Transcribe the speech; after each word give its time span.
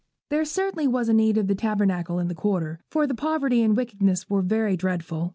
There 0.31 0.43
certainly 0.45 0.87
was 0.87 1.09
need 1.09 1.37
of 1.37 1.47
a 1.47 1.53
Tabernacle 1.53 2.17
in 2.17 2.27
that 2.27 2.33
quarter, 2.33 2.79
for 2.89 3.05
the 3.05 3.13
poverty 3.13 3.61
and 3.61 3.77
wickedness 3.77 4.27
were 4.27 4.41
very 4.41 4.75
dreadful. 4.75 5.29